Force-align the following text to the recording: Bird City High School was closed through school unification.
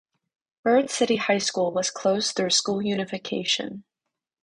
Bird 0.63 0.89
City 0.89 1.17
High 1.17 1.37
School 1.37 1.71
was 1.71 1.91
closed 1.91 2.35
through 2.35 2.49
school 2.49 2.81
unification. 2.81 3.83